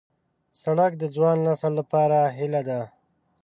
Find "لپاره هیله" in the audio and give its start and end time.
1.79-2.61